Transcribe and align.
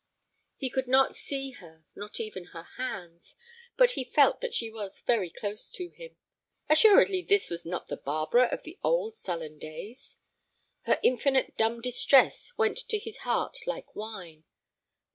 He 0.57 0.71
could 0.71 0.87
not 0.87 1.15
see 1.15 1.51
her, 1.51 1.85
not 1.95 2.19
even 2.19 2.45
her 2.57 2.63
hands, 2.63 3.35
but 3.77 3.91
he 3.91 4.03
felt 4.03 4.41
that 4.41 4.51
she 4.51 4.67
was 4.71 5.01
very 5.01 5.29
close 5.29 5.69
to 5.73 5.89
him. 5.89 6.15
Assuredly 6.67 7.21
this 7.21 7.51
was 7.51 7.65
not 7.67 7.85
the 7.87 7.97
Barbara 7.97 8.45
of 8.45 8.63
the 8.63 8.79
old 8.83 9.15
sullen 9.15 9.59
days? 9.59 10.15
Her 10.85 10.99
infinite 11.03 11.55
dumb 11.55 11.81
distress 11.81 12.51
went 12.57 12.79
to 12.89 12.97
his 12.97 13.17
heart 13.17 13.59
like 13.67 13.95
wine. 13.95 14.43